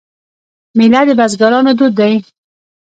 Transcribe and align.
میله 0.77 1.01
د 1.07 1.09
بزګرانو 1.19 1.71
دود 1.77 1.93
دی. 1.99 2.13